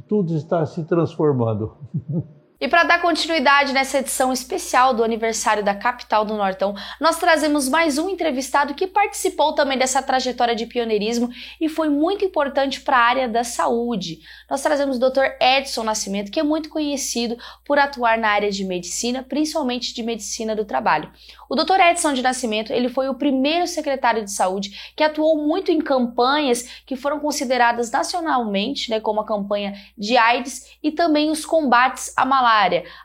[0.08, 1.72] Tudo está se transformando.
[2.58, 7.68] E para dar continuidade nessa edição especial do aniversário da capital do Nortão, nós trazemos
[7.68, 11.28] mais um entrevistado que participou também dessa trajetória de pioneirismo
[11.60, 14.20] e foi muito importante para a área da saúde.
[14.48, 15.36] Nós trazemos o Dr.
[15.38, 20.56] Edson Nascimento, que é muito conhecido por atuar na área de medicina, principalmente de medicina
[20.56, 21.12] do trabalho.
[21.50, 21.78] O Dr.
[21.90, 26.82] Edson de Nascimento, ele foi o primeiro secretário de saúde que atuou muito em campanhas
[26.86, 32.24] que foram consideradas nacionalmente, né, como a campanha de AIDS e também os combates à
[32.24, 32.46] malária,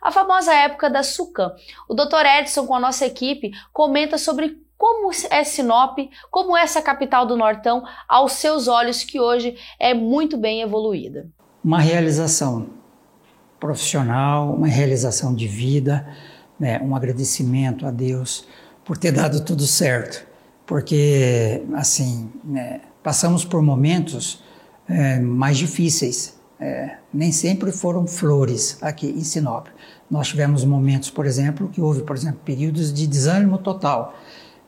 [0.01, 1.53] a famosa época da SUCAM.
[1.87, 2.25] O Dr.
[2.39, 5.97] Edson, com a nossa equipe, comenta sobre como é Sinop,
[6.31, 11.29] como é essa capital do Nortão, aos seus olhos, que hoje é muito bem evoluída.
[11.63, 12.69] Uma realização
[13.59, 16.07] profissional, uma realização de vida
[16.61, 18.45] né, um agradecimento a Deus
[18.85, 20.23] por ter dado tudo certo,
[20.63, 24.43] porque assim né, passamos por momentos
[24.87, 26.39] é, mais difíceis.
[26.59, 29.67] É, nem sempre foram flores aqui em Sinop.
[30.09, 34.15] Nós tivemos momentos, por exemplo, que houve, por exemplo, períodos de desânimo total,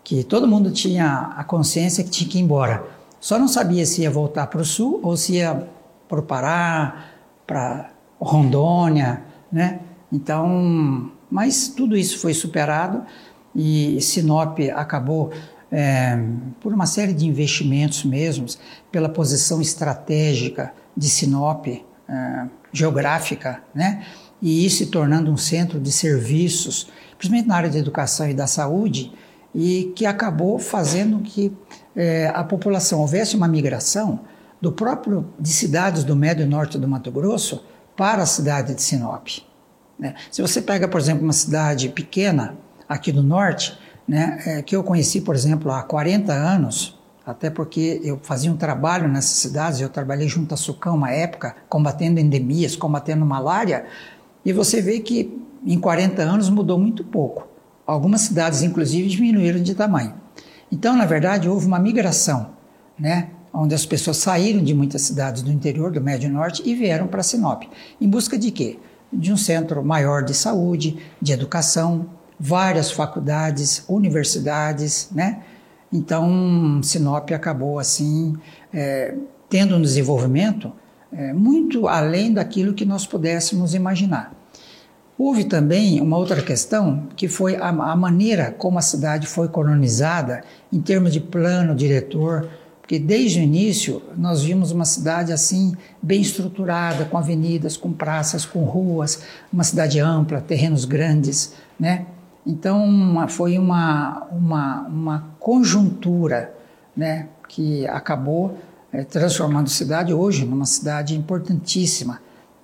[0.03, 2.86] que todo mundo tinha a consciência que tinha que ir embora.
[3.19, 5.67] Só não sabia se ia voltar para o sul ou se ia
[6.08, 7.06] para o Pará,
[7.47, 9.79] para Rondônia, né?
[10.12, 13.03] Então, mas tudo isso foi superado
[13.56, 15.32] e Sinop acabou
[15.71, 16.19] é,
[16.62, 18.60] por uma série de investimentos mesmos,
[18.91, 21.65] pela posição estratégica de Sinop,
[22.08, 24.06] é, geográfica, né?
[24.42, 28.46] E isso se tornando um centro de serviços, principalmente na área da educação e da
[28.46, 29.13] saúde,
[29.56, 31.56] e que acabou fazendo que
[31.96, 34.22] é, a população houvesse uma migração
[34.60, 37.63] do próprio de cidades do médio norte do Mato Grosso
[37.96, 39.28] para a cidade de Sinop.
[39.98, 40.16] Né?
[40.32, 42.58] Se você pega, por exemplo, uma cidade pequena
[42.89, 48.02] aqui do norte, né, é, que eu conheci, por exemplo, há 40 anos, até porque
[48.04, 52.76] eu fazia um trabalho nessas cidades, eu trabalhei junto a Sucão uma época, combatendo endemias,
[52.76, 53.86] combatendo malária,
[54.46, 57.48] e você vê que em 40 anos mudou muito pouco.
[57.86, 60.14] Algumas cidades, inclusive, diminuíram de tamanho.
[60.72, 62.50] Então, na verdade, houve uma migração,
[63.00, 67.08] né, onde as pessoas saíram de muitas cidades do interior, do Médio Norte, e vieram
[67.08, 67.64] para Sinop.
[68.02, 68.80] Em busca de quê?
[69.14, 72.08] de um centro maior de saúde, de educação,
[72.40, 75.44] várias faculdades, universidades, né?
[75.93, 78.36] Então, Sinop acabou assim
[78.73, 79.13] é,
[79.47, 80.73] tendo um desenvolvimento
[81.12, 84.34] é, muito além daquilo que nós pudéssemos imaginar.
[85.15, 90.43] Houve também uma outra questão, que foi a, a maneira como a cidade foi colonizada
[90.71, 92.49] em termos de plano diretor,
[92.82, 98.43] porque desde o início nós vimos uma cidade assim bem estruturada, com avenidas, com praças,
[98.43, 99.21] com ruas,
[99.53, 102.08] uma cidade ampla, terrenos grandes, né?
[102.45, 106.56] Então uma, foi uma, uma, uma conjuntura,
[106.95, 108.58] né, que acabou
[108.93, 112.21] é, transformando a cidade hoje numa cidade importantíssima,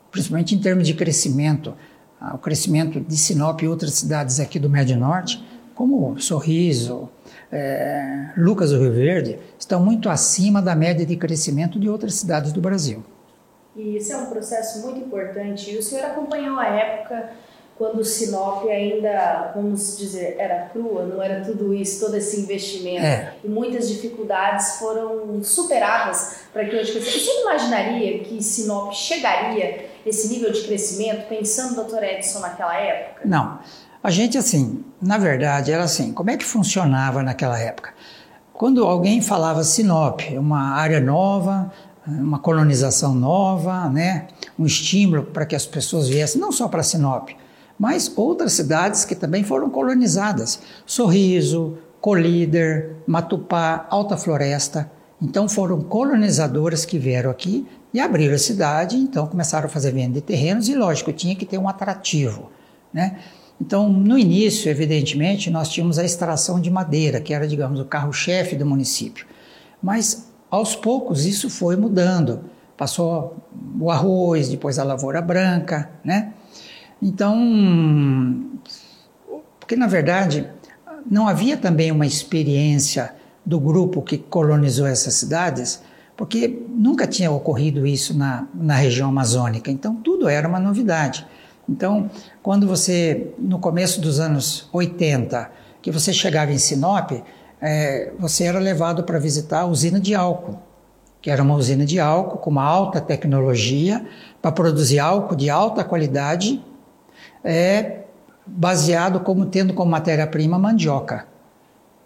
[0.10, 1.74] principalmente em termos de crescimento.
[2.22, 7.10] Ah, o crescimento de Sinop e outras cidades aqui do Médio Norte, como Sorriso,
[7.52, 12.54] é, Lucas do Rio Verde, estão muito acima da média de crescimento de outras cidades
[12.54, 13.04] do Brasil.
[13.76, 15.70] E isso é um processo muito importante.
[15.70, 17.30] E o senhor acompanhou a época
[17.80, 23.06] quando Sinop ainda, vamos dizer, era crua, não era tudo isso, todo esse investimento.
[23.06, 23.34] É.
[23.42, 26.92] E muitas dificuldades foram superadas para que hoje...
[27.00, 33.22] Você imaginaria que Sinop chegaria esse nível de crescimento, pensando, doutor Edson, naquela época?
[33.24, 33.60] Não.
[34.04, 37.94] A gente, assim, na verdade, era assim, como é que funcionava naquela época?
[38.52, 41.72] Quando alguém falava Sinop, uma área nova,
[42.06, 44.28] uma colonização nova, né?
[44.58, 47.30] um estímulo para que as pessoas viessem, não só para Sinop,
[47.80, 50.60] mas outras cidades que também foram colonizadas.
[50.86, 54.92] Sorriso, Colíder, Matupá, Alta Floresta.
[55.22, 60.16] Então foram colonizadoras que vieram aqui e abriram a cidade, então começaram a fazer venda
[60.16, 62.52] de terrenos e, lógico, tinha que ter um atrativo.
[62.94, 63.18] Né?
[63.60, 68.56] Então, no início, evidentemente, nós tínhamos a extração de madeira, que era, digamos, o carro-chefe
[68.56, 69.26] do município.
[69.82, 72.42] Mas, aos poucos, isso foi mudando.
[72.78, 73.38] Passou
[73.80, 76.34] o arroz, depois a lavoura branca, né?
[77.02, 78.46] Então,
[79.60, 80.48] porque na verdade
[81.10, 83.14] não havia também uma experiência
[83.46, 85.82] do grupo que colonizou essas cidades,
[86.16, 91.26] porque nunca tinha ocorrido isso na, na região amazônica, então tudo era uma novidade.
[91.68, 92.10] Então,
[92.42, 95.50] quando você, no começo dos anos 80,
[95.82, 97.12] que você chegava em Sinop,
[97.62, 100.60] é, você era levado para visitar a usina de álcool,
[101.22, 104.06] que era uma usina de álcool com uma alta tecnologia
[104.42, 106.64] para produzir álcool de alta qualidade
[107.44, 108.04] é
[108.46, 111.28] baseado como tendo como matéria-prima mandioca.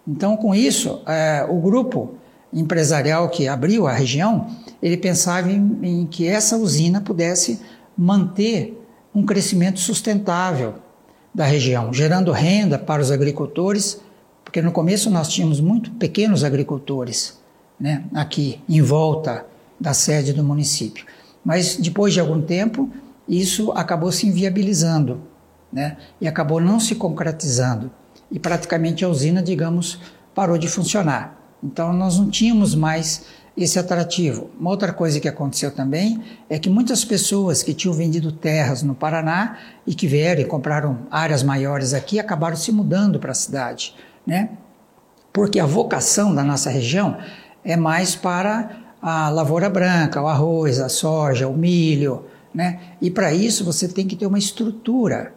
[0.06, 2.14] Então, com isso, é, o grupo
[2.52, 4.48] empresarial que abriu a região,
[4.82, 7.60] ele pensava em, em que essa usina pudesse
[7.96, 8.80] manter
[9.14, 10.74] um crescimento sustentável
[11.34, 14.00] da região, gerando renda para os agricultores,
[14.44, 17.38] porque no começo nós tínhamos muito pequenos agricultores
[17.78, 19.44] né, aqui em volta
[19.80, 21.04] da sede do município.
[21.44, 22.88] Mas depois de algum tempo,
[23.28, 25.22] isso acabou se inviabilizando
[25.72, 25.96] né?
[26.20, 27.90] e acabou não se concretizando.
[28.30, 30.00] E praticamente a usina, digamos,
[30.34, 31.38] parou de funcionar.
[31.62, 33.24] Então nós não tínhamos mais
[33.56, 34.50] esse atrativo.
[34.58, 38.94] Uma outra coisa que aconteceu também é que muitas pessoas que tinham vendido terras no
[38.94, 43.94] Paraná e que vieram e compraram áreas maiores aqui acabaram se mudando para a cidade,
[44.26, 44.50] né?
[45.32, 47.16] Porque a vocação da nossa região
[47.64, 52.24] é mais para a lavoura branca, o arroz, a soja, o milho,
[52.54, 52.80] né?
[53.00, 55.34] E para isso você tem que ter uma estrutura,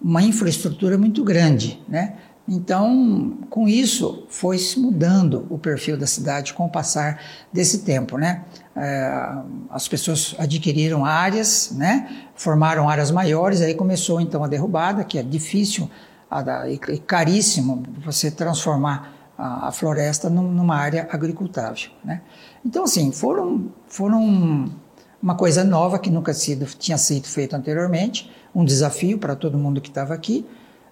[0.00, 1.82] uma infraestrutura muito grande.
[1.88, 2.14] Né?
[2.46, 7.20] Então, com isso, foi se mudando o perfil da cidade com o passar
[7.52, 8.16] desse tempo.
[8.16, 8.44] Né?
[8.76, 9.32] É,
[9.70, 12.26] as pessoas adquiriram áreas, né?
[12.36, 15.90] formaram áreas maiores, aí começou então a derrubada, que é difícil
[16.90, 21.90] e caríssimo você transformar a, floresta numa área agricultável.
[22.04, 22.20] Né?
[22.64, 24.70] Então, assim, foram, foram
[25.22, 29.80] uma coisa nova que nunca sido, tinha sido feito anteriormente, um desafio para todo mundo
[29.80, 30.46] que estava aqui,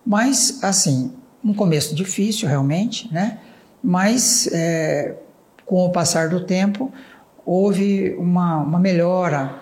[0.04, 1.12] mas assim,
[1.44, 3.38] um começo difícil realmente, né?
[3.82, 5.16] Mas é,
[5.64, 6.92] com o passar do tempo
[7.44, 9.60] houve uma, uma melhora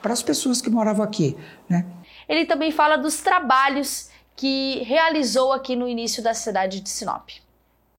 [0.00, 1.36] para as pessoas que moravam aqui,
[1.68, 1.84] né?
[2.28, 7.28] Ele também fala dos trabalhos que realizou aqui no início da cidade de Sinop.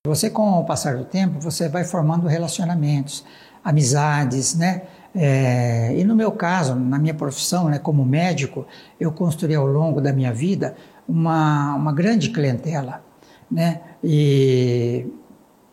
[0.06, 3.26] Você, com o passar do tempo, você vai formando relacionamentos,
[3.64, 4.84] amizades, né?
[5.18, 8.68] É, e no meu caso, na minha profissão, né, como médico,
[9.00, 10.76] eu construí ao longo da minha vida
[11.08, 13.02] uma, uma grande clientela,
[13.50, 13.80] né?
[14.04, 15.08] E,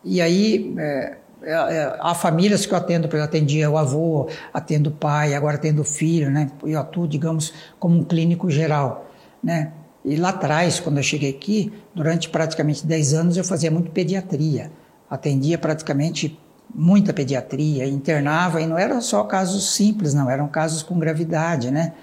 [0.01, 4.29] e aí é, é, é há famílias que eu atendo, porque eu atendia o avô,
[4.53, 6.49] atendo o pai, agora atendo o filho, né?
[6.63, 9.09] Eu atuo, digamos, como um clínico geral,
[9.43, 9.73] né?
[10.05, 14.71] E lá atrás, quando eu cheguei aqui, durante praticamente 10 anos eu fazia muito pediatria.
[15.09, 16.39] Atendia praticamente
[16.73, 21.93] muita pediatria, internava, e não eram só casos simples, não, eram casos com gravidade, né?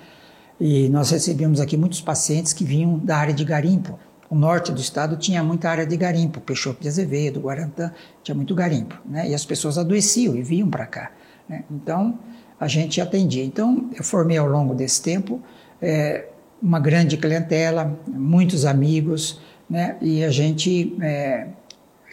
[0.60, 3.98] E nós recebíamos aqui muitos pacientes que vinham da área de garimpo.
[4.28, 7.90] O norte do estado tinha muita área de garimpo, Peixoto de Azevedo, Guarantã,
[8.22, 9.28] tinha muito garimpo, né?
[9.28, 11.10] E as pessoas adoeciam e vinham para cá.
[11.48, 11.64] Né?
[11.70, 12.18] Então,
[12.58, 13.44] a gente atendia.
[13.44, 15.40] Então, eu formei ao longo desse tempo
[15.82, 16.26] é,
[16.62, 19.96] uma grande clientela, muitos amigos, né?
[20.00, 21.48] E a gente, é,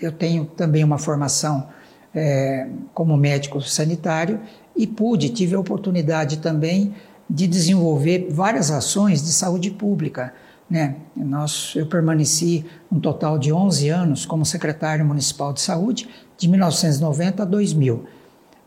[0.02, 1.68] eu tenho também uma formação
[2.14, 4.40] é, como médico sanitário
[4.76, 6.94] e pude, tive a oportunidade também
[7.30, 10.34] de desenvolver várias ações de saúde pública.
[10.70, 10.96] Né?
[11.16, 17.44] Nós, eu permaneci um total de 11 anos como secretário municipal de saúde, de 1990
[17.44, 18.06] a 2000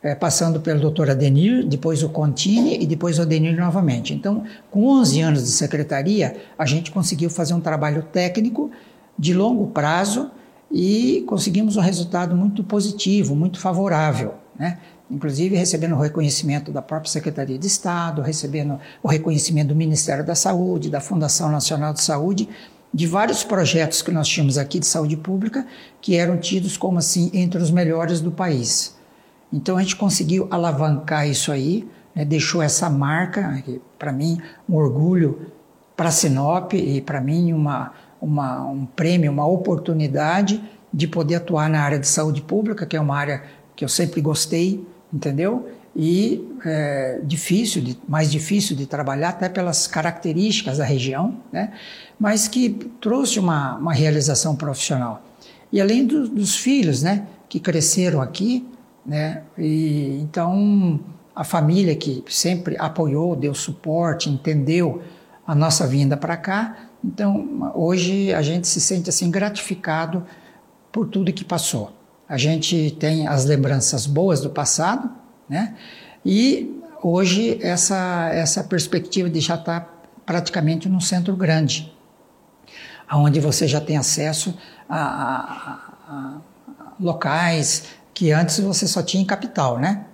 [0.02, 4.14] é, passando pelo doutor Adenir, depois o Contini e depois o Adenir novamente.
[4.14, 8.70] Então, com 11 anos de secretaria, a gente conseguiu fazer um trabalho técnico
[9.18, 10.30] de longo prazo
[10.70, 14.78] e conseguimos um resultado muito positivo, muito favorável, né?
[15.10, 20.36] inclusive recebendo o reconhecimento da própria Secretaria de Estado, recebendo o reconhecimento do Ministério da
[20.36, 22.48] Saúde, da Fundação Nacional de Saúde,
[22.92, 25.66] de vários projetos que nós tínhamos aqui de saúde pública
[26.00, 28.96] que eram tidos como assim entre os melhores do país.
[29.52, 33.62] Então a gente conseguiu alavancar isso aí, né, deixou essa marca,
[33.98, 35.52] para mim, um orgulho
[35.96, 40.62] para Sinop e para mim uma, uma, um prêmio, uma oportunidade
[40.92, 43.42] de poder atuar na área de saúde pública, que é uma área
[43.76, 45.68] que eu sempre gostei, entendeu?
[45.94, 51.72] E é, difícil, de, mais difícil de trabalhar, até pelas características da região, né?
[52.18, 55.22] mas que trouxe uma, uma realização profissional.
[55.72, 58.66] E além do, dos filhos, né, que cresceram aqui,
[59.04, 59.42] né?
[59.56, 61.00] E então
[61.34, 65.02] a família que sempre apoiou, deu suporte, entendeu
[65.46, 66.89] a nossa vinda para cá.
[67.04, 70.24] Então hoje a gente se sente assim gratificado
[70.92, 71.92] por tudo que passou.
[72.28, 75.10] A gente tem as lembranças boas do passado,
[75.48, 75.74] né?
[76.24, 79.94] E hoje essa essa perspectiva de já estar tá
[80.26, 81.92] praticamente num centro grande,
[83.08, 84.56] aonde você já tem acesso
[84.88, 85.78] a, a,
[86.08, 86.40] a
[87.00, 90.04] locais, que antes você só tinha em capital, né?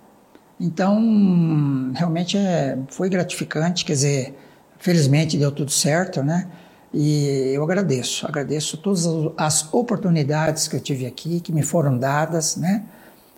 [0.59, 4.39] Então, realmente é, foi gratificante, quer dizer,
[4.79, 6.49] felizmente deu tudo certo, né?
[6.93, 9.07] E eu agradeço, agradeço todas
[9.37, 12.85] as oportunidades que eu tive aqui, que me foram dadas, né?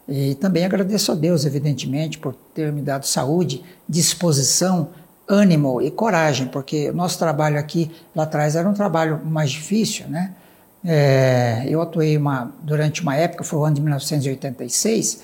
[0.08, 4.88] E também agradeço a Deus, evidentemente, por ter me dado saúde, disposição,
[5.28, 10.08] ânimo e coragem, porque o nosso trabalho aqui lá atrás era um trabalho mais difícil,
[10.08, 10.32] né?
[10.84, 15.22] É, eu atuei uma, durante uma época, foi o ano de 1986,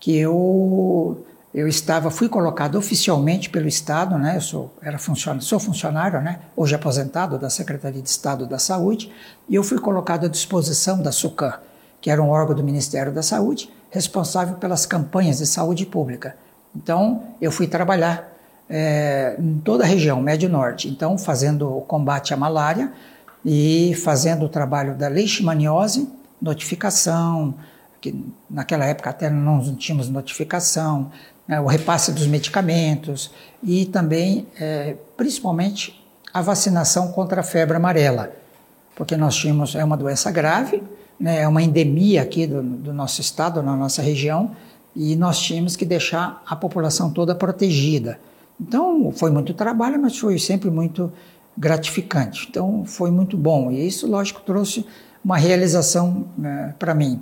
[0.00, 1.24] que eu
[1.54, 4.36] eu estava, fui colocado oficialmente pelo Estado, né?
[4.36, 6.40] Eu sou, era funcionário, sou funcionário, né?
[6.56, 9.12] Hoje aposentado da Secretaria de Estado da Saúde,
[9.48, 11.58] e eu fui colocado à disposição da SUCAM,
[12.00, 16.36] que era um órgão do Ministério da Saúde, responsável pelas campanhas de saúde pública.
[16.74, 18.32] Então, eu fui trabalhar
[18.68, 22.90] é, em toda a região, Médio Norte, então fazendo o combate à malária,
[23.44, 26.08] e fazendo o trabalho da leishmaniose,
[26.40, 27.54] notificação,
[28.00, 28.14] que
[28.50, 31.10] naquela época até não tínhamos notificação,
[31.46, 33.30] né, o repasse dos medicamentos
[33.62, 38.32] e também, é, principalmente, a vacinação contra a febre amarela,
[38.94, 40.82] porque nós tínhamos, é uma doença grave,
[41.18, 44.52] né, é uma endemia aqui do, do nosso estado, na nossa região,
[44.94, 48.18] e nós tínhamos que deixar a população toda protegida.
[48.60, 51.12] Então, foi muito trabalho, mas foi sempre muito
[51.56, 52.46] gratificante.
[52.48, 54.86] Então foi muito bom e isso, lógico, trouxe
[55.24, 57.20] uma realização né, para mim,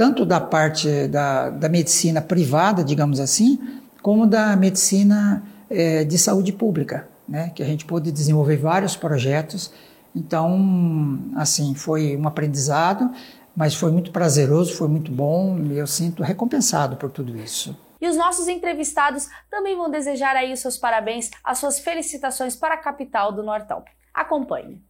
[0.00, 3.58] tanto da parte da, da medicina privada, digamos assim,
[4.00, 9.70] como da medicina é, de saúde pública, né, que a gente pôde desenvolver vários projetos.
[10.16, 13.10] Então, assim, foi um aprendizado,
[13.54, 17.78] mas foi muito prazeroso, foi muito bom e eu sinto recompensado por tudo isso.
[18.00, 22.72] E os nossos entrevistados também vão desejar aí os seus parabéns, as suas felicitações para
[22.72, 23.84] a capital do Nortão.
[24.14, 24.82] Acompanhe.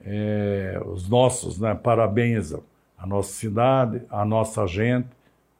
[0.00, 2.52] É, os nossos né, parabéns
[2.98, 5.08] à nossa cidade, à nossa gente,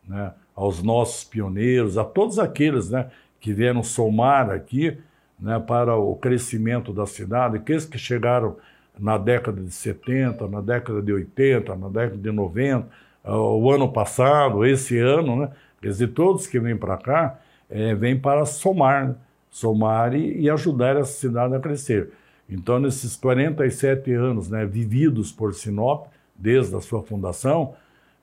[0.07, 3.11] né, aos nossos pioneiros, a todos aqueles né,
[3.41, 4.97] que vieram somar aqui
[5.39, 8.57] né, para o crescimento da cidade, aqueles que chegaram
[8.99, 12.87] na década de 70, na década de 80, na década de 90,
[13.25, 15.51] o ano passado, esse ano, né,
[15.85, 19.15] Quer dizer, todos que vêm para cá é, vêm para somar, né?
[19.51, 22.09] somar e, e, ajudar essa cidade a crescer.
[22.49, 27.75] Então, nesses 47 anos né, vividos por Sinop, desde a sua fundação,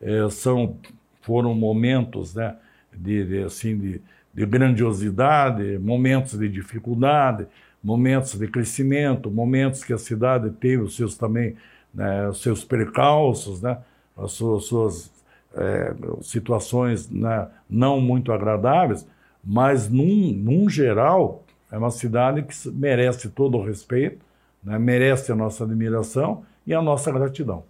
[0.01, 0.75] é, são,
[1.21, 2.55] foram momentos né,
[2.93, 4.01] de, de, assim, de,
[4.33, 7.47] de grandiosidade, momentos de dificuldade,
[7.83, 11.55] momentos de crescimento, momentos que a cidade teve os seus também,
[11.93, 13.77] né, os seus percalços, né,
[14.17, 15.11] as suas, suas
[15.55, 19.07] é, situações né, não muito agradáveis,
[19.43, 24.23] mas num, num geral é uma cidade que merece todo o respeito,
[24.63, 27.63] né, merece a nossa admiração e a nossa gratidão.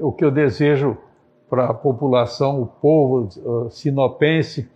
[0.00, 0.96] O que eu desejo
[1.48, 4.68] para a população, o povo uh, sinopense,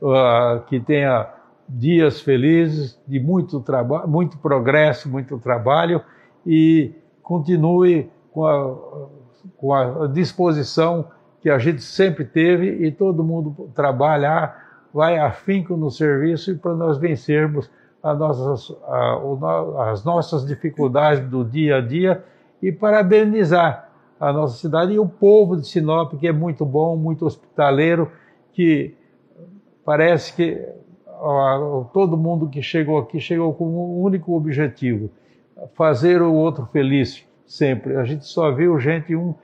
[0.00, 1.28] uh, que tenha
[1.68, 6.02] dias felizes, de muito trabalho, muito progresso, muito trabalho
[6.46, 6.92] e
[7.22, 9.08] continue com a,
[9.56, 11.06] com a disposição
[11.40, 16.74] que a gente sempre teve e todo mundo trabalhar, vai afinco no serviço e para
[16.74, 17.70] nós vencermos
[18.02, 18.76] as nossas,
[19.88, 22.24] as nossas dificuldades do dia a dia
[22.62, 23.83] e parabenizar
[24.18, 28.10] a nossa cidade e o povo de Sinop, que é muito bom, muito hospitaleiro,
[28.52, 28.94] que
[29.84, 30.60] parece que
[31.92, 35.10] todo mundo que chegou aqui chegou com um único objetivo:
[35.74, 37.96] fazer o outro feliz sempre.
[37.96, 39.34] A gente só viu gente um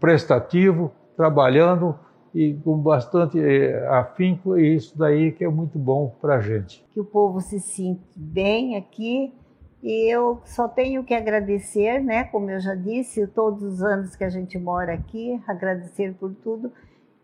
[0.00, 1.94] prestativo, trabalhando
[2.34, 6.84] e com bastante eh, afinco, e isso daí que é muito bom para a gente.
[6.92, 9.32] Que o povo se sinta bem aqui,
[9.86, 14.24] e eu só tenho que agradecer, né, como eu já disse, todos os anos que
[14.24, 16.72] a gente mora aqui, agradecer por tudo,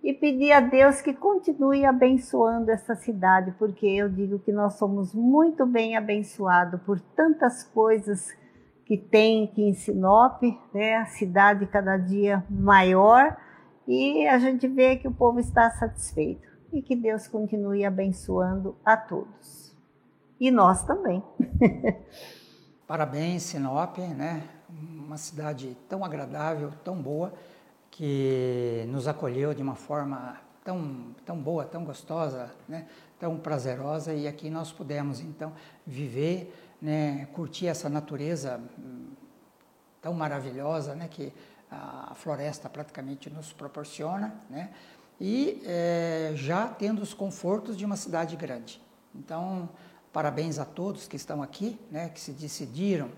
[0.00, 5.12] e pedir a Deus que continue abençoando essa cidade, porque eu digo que nós somos
[5.12, 8.28] muito bem abençoados por tantas coisas
[8.86, 10.40] que tem aqui em Sinop,
[10.72, 10.98] né?
[10.98, 13.36] a cidade cada dia maior,
[13.88, 18.96] e a gente vê que o povo está satisfeito e que Deus continue abençoando a
[18.96, 19.76] todos.
[20.38, 21.20] E nós também.
[22.92, 24.46] Parabéns, Sinop, né?
[24.68, 27.32] Uma cidade tão agradável, tão boa,
[27.90, 32.86] que nos acolheu de uma forma tão, tão boa, tão gostosa, né?
[33.18, 35.54] tão prazerosa, e aqui nós pudemos então
[35.86, 39.12] viver né, curtir essa natureza hum,
[40.02, 41.32] tão maravilhosa né, que
[41.70, 44.70] a floresta praticamente nos proporciona, né,
[45.18, 48.82] e é, já tendo os confortos de uma cidade grande.
[49.14, 49.70] Então,
[50.12, 53.10] parabéns a todos que estão aqui, né, que se decidiram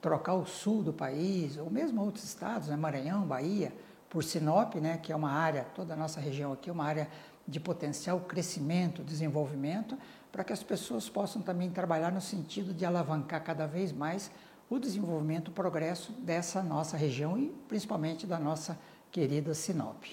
[0.00, 3.72] trocar o sul do país, ou mesmo outros estados, né, Maranhão, Bahia,
[4.10, 7.08] por Sinop, né, que é uma área, toda a nossa região aqui, é uma área
[7.46, 9.96] de potencial crescimento, desenvolvimento,
[10.30, 14.30] para que as pessoas possam também trabalhar no sentido de alavancar cada vez mais
[14.68, 18.78] o desenvolvimento, o progresso dessa nossa região e principalmente da nossa
[19.10, 20.04] querida Sinop.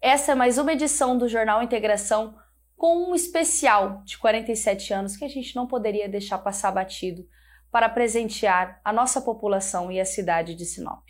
[0.00, 2.34] Essa é mais uma edição do Jornal Integração
[2.82, 7.24] com um especial de 47 anos que a gente não poderia deixar passar batido
[7.70, 11.04] para presentear a nossa população e a cidade de Sinop.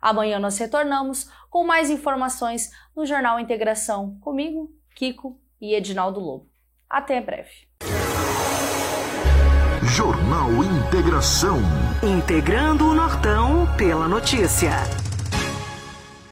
[0.00, 6.48] Amanhã nós retornamos com mais informações no Jornal Integração comigo, Kiko e Edinaldo Lobo.
[6.88, 7.68] Até breve.
[9.82, 11.58] Jornal Integração.
[12.02, 14.70] Integrando o Nortão pela notícia.